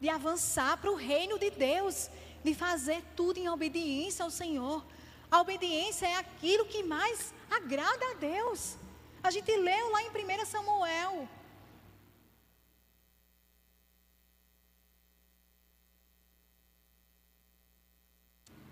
[0.00, 2.08] de avançar para o reino de Deus,
[2.44, 4.84] de fazer tudo em obediência ao Senhor.
[5.28, 8.76] A obediência é aquilo que mais agrada a Deus.
[9.24, 11.26] A gente leu lá em 1 Samuel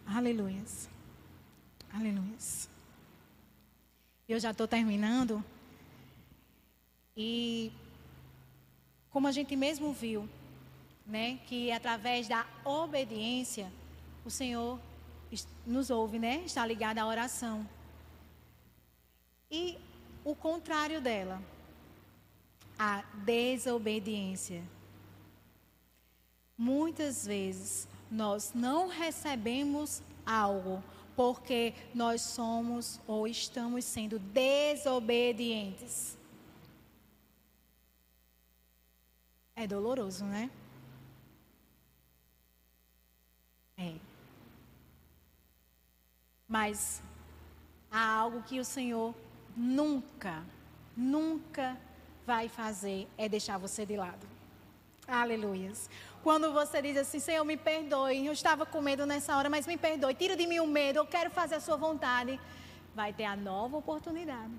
[0.04, 0.90] Aleluias.
[1.90, 2.68] Aleluias.
[4.28, 5.42] Eu já estou terminando.
[7.16, 7.72] E
[9.08, 10.28] como a gente mesmo viu,
[11.06, 13.72] né, que através da obediência
[14.22, 14.78] o Senhor
[15.66, 16.42] nos ouve, né?
[16.44, 17.66] Está ligado à oração.
[19.50, 19.78] E
[20.24, 21.42] o contrário dela,
[22.78, 24.62] a desobediência.
[26.56, 30.82] Muitas vezes nós não recebemos algo
[31.16, 36.16] porque nós somos ou estamos sendo desobedientes.
[39.54, 40.50] É doloroso, né?
[43.76, 43.94] É.
[46.48, 47.02] Mas
[47.90, 49.14] há algo que o Senhor
[49.56, 50.42] nunca,
[50.96, 51.76] nunca
[52.26, 54.26] vai fazer é deixar você de lado.
[55.06, 55.90] Aleluias.
[56.22, 59.76] Quando você diz assim, Senhor, me perdoe, eu estava com medo nessa hora, mas me
[59.76, 62.38] perdoe, tira de mim o medo, eu quero fazer a sua vontade.
[62.94, 64.52] Vai ter a nova oportunidade.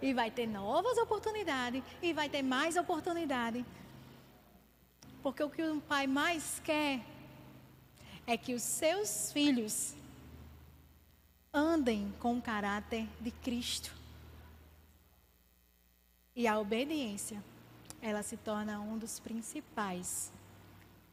[0.00, 1.82] E vai ter novas oportunidades.
[2.00, 3.64] E vai ter mais oportunidade.
[5.22, 7.00] Porque o que um pai mais quer
[8.26, 9.94] é que os seus filhos
[11.52, 14.03] andem com o caráter de Cristo.
[16.36, 17.42] E a obediência,
[18.02, 20.32] ela se torna um dos principais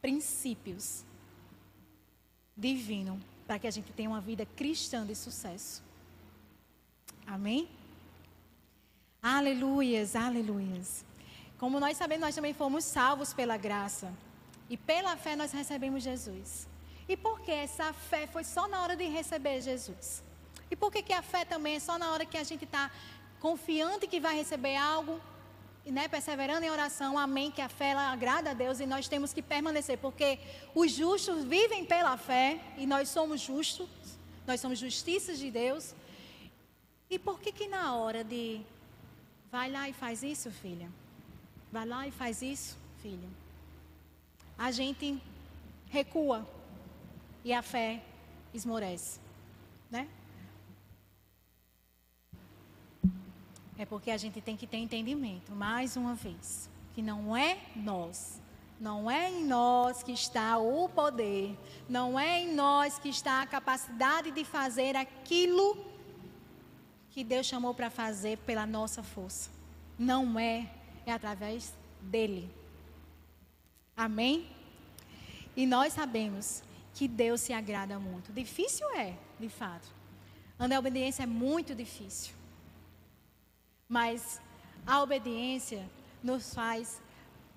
[0.00, 1.04] princípios
[2.56, 5.82] divinos para que a gente tenha uma vida cristã de sucesso.
[7.26, 7.68] Amém?
[9.22, 11.04] Aleluias, aleluias.
[11.58, 14.12] Como nós sabemos, nós também fomos salvos pela graça.
[14.68, 16.66] E pela fé nós recebemos Jesus.
[17.08, 20.22] E por que essa fé foi só na hora de receber Jesus?
[20.70, 22.90] E por que, que a fé também é só na hora que a gente está
[23.42, 25.20] confiante que vai receber algo,
[25.84, 29.32] né, perseverando em oração, amém, que a fé ela agrada a Deus e nós temos
[29.32, 30.38] que permanecer, porque
[30.72, 33.88] os justos vivem pela fé e nós somos justos,
[34.46, 35.92] nós somos justiças de Deus.
[37.10, 38.60] E por que que na hora de
[39.50, 40.88] vai lá e faz isso, filha?
[41.72, 43.28] Vai lá e faz isso, filha.
[44.56, 45.20] A gente
[45.90, 46.46] recua
[47.44, 48.00] e a fé
[48.54, 49.18] esmorece,
[49.90, 50.06] né?
[53.78, 58.40] É porque a gente tem que ter entendimento, mais uma vez, que não é nós,
[58.78, 61.56] não é em nós que está o poder,
[61.88, 65.76] não é em nós que está a capacidade de fazer aquilo
[67.10, 69.50] que Deus chamou para fazer pela nossa força.
[69.98, 70.68] Não é,
[71.06, 72.50] é através dele.
[73.96, 74.48] Amém?
[75.56, 76.62] E nós sabemos
[76.94, 78.32] que Deus se agrada muito.
[78.32, 79.88] Difícil é, de fato.
[80.58, 82.34] Andar a obediência é muito difícil.
[83.92, 84.40] Mas
[84.86, 85.82] a obediência
[86.22, 87.00] nos faz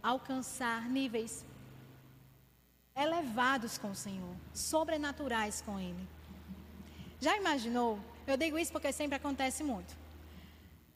[0.04, 1.46] alcançar níveis
[2.96, 6.08] elevados com o Senhor, sobrenaturais com Ele.
[7.20, 9.96] Já imaginou eu digo isso porque sempre acontece muito.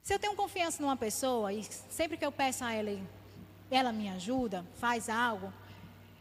[0.02, 3.00] Se eu tenho confiança numa pessoa e sempre que eu peço a ela,
[3.70, 5.54] ela me ajuda, faz algo,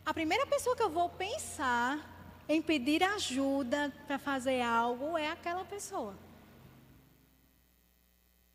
[0.05, 1.99] a primeira pessoa que eu vou pensar
[2.47, 6.15] em pedir ajuda para fazer algo é aquela pessoa.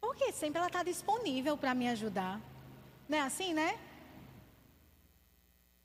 [0.03, 2.37] Porque sempre ela está disponível para me ajudar.
[3.07, 3.79] Não é assim, né?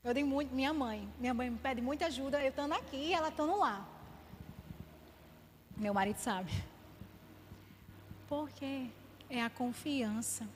[0.03, 1.09] Eu digo muito, minha mãe.
[1.21, 3.87] Minha mãe me pede muita ajuda, eu estando aqui e ela estando lá.
[5.77, 6.51] Meu marido sabe.
[8.29, 8.89] Porque
[9.31, 10.49] é a confiança.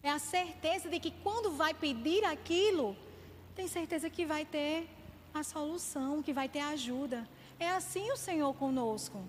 [0.00, 2.96] É a certeza de que quando vai pedir aquilo,
[3.56, 4.88] tem certeza que vai ter
[5.34, 7.28] a solução, que vai ter ajuda.
[7.58, 9.20] É assim o Senhor conosco.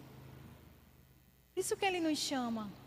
[1.56, 2.83] Isso que Ele nos chama.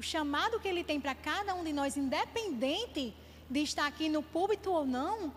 [0.00, 3.14] O chamado que Ele tem para cada um de nós, independente
[3.50, 5.30] de estar aqui no púlpito ou não,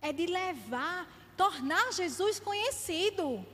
[0.00, 1.06] é de levar,
[1.36, 3.44] tornar Jesus conhecido.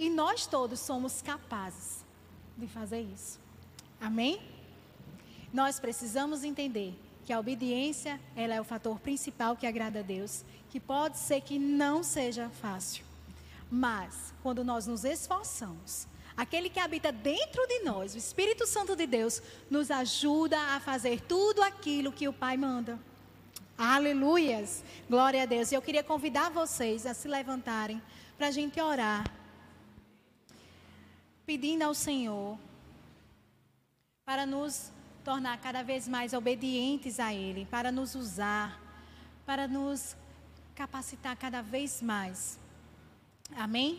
[0.00, 2.04] E nós todos somos capazes
[2.56, 3.38] de fazer isso.
[4.00, 4.42] Amém?
[5.52, 6.92] Nós precisamos entender
[7.24, 11.40] que a obediência, ela é o fator principal que agrada a Deus, que pode ser
[11.42, 13.04] que não seja fácil.
[13.70, 16.08] Mas quando nós nos esforçamos,
[16.38, 21.20] aquele que habita dentro de nós, o Espírito Santo de Deus, nos ajuda a fazer
[21.22, 22.96] tudo aquilo que o Pai manda.
[23.76, 24.84] Aleluias!
[25.10, 25.72] Glória a Deus.
[25.72, 28.00] E eu queria convidar vocês a se levantarem
[28.36, 29.24] para a gente orar
[31.44, 32.58] pedindo ao Senhor
[34.22, 34.92] para nos
[35.24, 38.78] tornar cada vez mais obedientes a Ele, para nos usar,
[39.46, 40.14] para nos
[40.74, 42.58] capacitar cada vez mais.
[43.56, 43.98] Amém?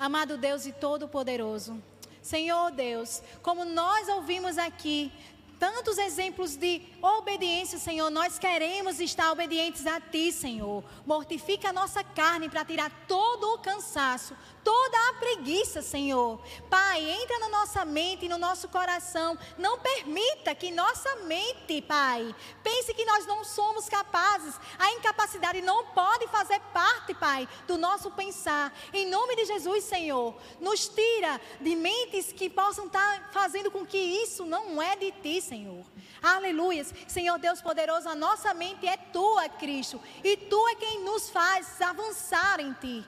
[0.00, 1.76] Amado Deus e Todo-Poderoso,
[2.22, 5.12] Senhor Deus, como nós ouvimos aqui
[5.60, 8.10] tantos exemplos de obediência, Senhor.
[8.10, 10.82] Nós queremos estar obedientes a Ti, Senhor.
[11.04, 14.34] Mortifica a nossa carne para tirar todo o cansaço,
[14.64, 16.40] toda a preguiça, Senhor.
[16.70, 19.38] Pai, entra na nossa mente e no nosso coração.
[19.58, 24.54] Não permita que nossa mente, Pai, pense que nós não somos capazes.
[24.78, 28.72] A incapacidade não pode fazer parte, Pai, do nosso pensar.
[28.94, 33.98] Em nome de Jesus, Senhor, nos tira de mentes que possam estar fazendo com que
[33.98, 35.84] isso não é de Ti, Senhor.
[36.22, 36.94] Aleluias.
[37.08, 40.00] Senhor Deus poderoso, a nossa mente é tua, Cristo.
[40.22, 43.04] E tu é quem nos faz avançar em ti.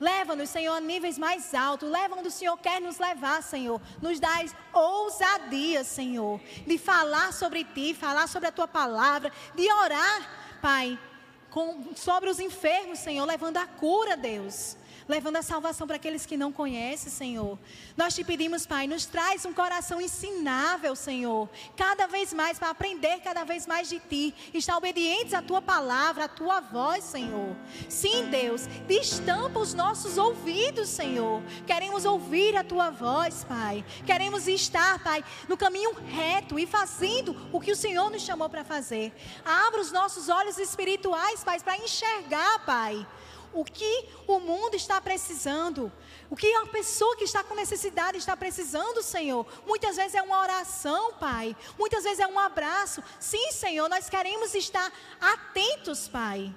[0.00, 1.88] Leva-nos, Senhor, a níveis mais altos.
[1.88, 3.80] Leva onde o Senhor quer nos levar, Senhor.
[4.02, 10.58] Nos dá ousadia, Senhor, de falar sobre ti, falar sobre a tua palavra, de orar,
[10.60, 10.98] Pai,
[11.48, 14.76] com, sobre os enfermos, Senhor, levando a cura, Deus
[15.08, 17.58] levando a salvação para aqueles que não conhecem, Senhor.
[17.96, 23.20] Nós te pedimos, Pai, nos traz um coração ensinável, Senhor, cada vez mais para aprender
[23.20, 27.56] cada vez mais de ti, estar obedientes à tua palavra, à tua voz, Senhor.
[27.88, 31.42] Sim, Deus, destampa os nossos ouvidos, Senhor.
[31.66, 33.84] Queremos ouvir a tua voz, Pai.
[34.06, 38.64] Queremos estar, Pai, no caminho reto e fazendo o que o Senhor nos chamou para
[38.64, 39.12] fazer.
[39.44, 43.06] Abra os nossos olhos espirituais, Pai, para enxergar, Pai
[43.54, 45.90] o que o mundo está precisando.
[46.28, 49.46] O que a pessoa que está com necessidade está precisando, Senhor.
[49.66, 51.56] Muitas vezes é uma oração, Pai.
[51.78, 53.02] Muitas vezes é um abraço.
[53.20, 56.54] Sim, Senhor, nós queremos estar atentos, Pai.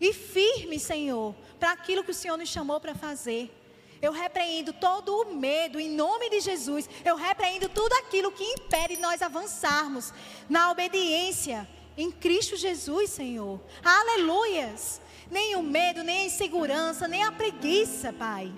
[0.00, 3.52] E firmes, Senhor, para aquilo que o Senhor nos chamou para fazer.
[4.00, 6.88] Eu repreendo todo o medo em nome de Jesus.
[7.04, 10.12] Eu repreendo tudo aquilo que impede nós avançarmos
[10.48, 13.60] na obediência em Cristo Jesus, Senhor.
[13.82, 15.00] Aleluias.
[15.34, 18.52] Nem o medo, nem a insegurança, nem a preguiça, Pai.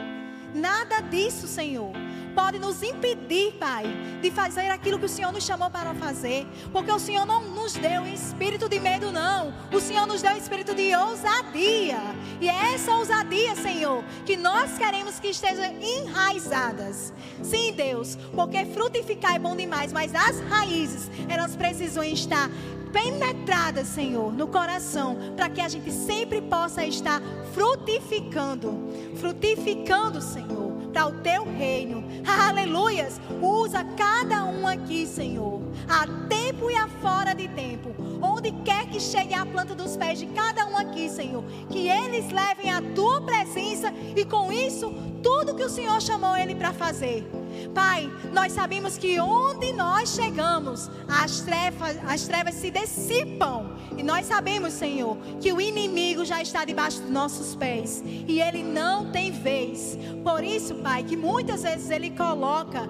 [0.55, 2.06] Nada disso, Senhor
[2.37, 3.87] pode nos impedir, Pai,
[4.21, 6.47] de fazer aquilo que o Senhor nos chamou para fazer.
[6.71, 9.55] Porque o Senhor não nos deu espírito de medo, não.
[9.73, 11.99] O Senhor nos deu espírito de ousadia.
[12.39, 17.15] E é essa ousadia, Senhor, que nós queremos que esteja enraizadas.
[17.43, 22.51] Sim, Deus, porque frutificar é bom demais, mas as raízes, elas precisam estar
[22.93, 27.23] penetradas, Senhor, no coração, para que a gente sempre possa estar
[27.55, 28.75] frutificando,
[29.17, 32.03] frutificando, Senhor para o teu reino.
[32.27, 33.21] Aleluias!
[33.43, 38.99] Usa cada um aqui, Senhor, a tempo e a fora de tempo, onde quer que
[38.99, 43.21] chegue a planta dos pés de cada um aqui, Senhor, que eles levem a tua
[43.21, 44.91] presença e com isso
[45.23, 47.31] tudo que o Senhor chamou ele para fazer.
[47.75, 53.77] Pai, nós sabemos que onde nós chegamos, as trevas, as trevas se dissipam.
[53.97, 58.03] E nós sabemos, Senhor, que o inimigo já está debaixo dos nossos pés.
[58.07, 59.99] E ele não tem vez.
[60.23, 62.89] Por isso, Pai, que muitas vezes ele coloca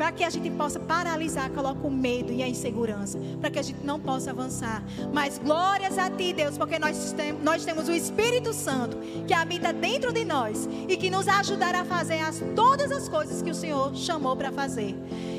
[0.00, 3.62] para que a gente possa paralisar, coloca o medo e a insegurança, para que a
[3.62, 4.82] gente não possa avançar.
[5.12, 8.96] Mas glórias a Ti, Deus, porque nós, tem, nós temos o Espírito Santo
[9.26, 13.42] que habita dentro de nós e que nos ajudará a fazer as, todas as coisas
[13.42, 14.96] que o Senhor chamou para fazer.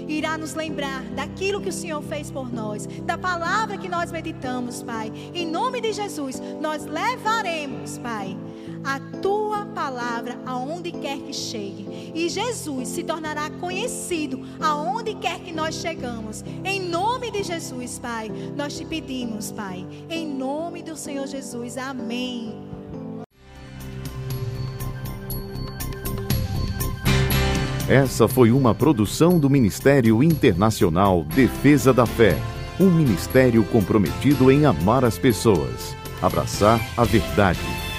[0.08, 4.84] Irá nos lembrar daquilo que o Senhor fez por nós, da palavra que nós meditamos,
[4.84, 5.12] Pai.
[5.34, 8.38] Em nome de Jesus, nós levaremos, Pai
[9.22, 12.12] tua palavra aonde quer que chegue.
[12.14, 16.44] E Jesus se tornará conhecido aonde quer que nós chegamos.
[16.64, 19.86] Em nome de Jesus, Pai, nós te pedimos, Pai.
[20.10, 21.78] Em nome do Senhor Jesus.
[21.78, 22.54] Amém.
[27.88, 32.38] Essa foi uma produção do Ministério Internacional Defesa da Fé,
[32.80, 37.91] um ministério comprometido em amar as pessoas, abraçar a verdade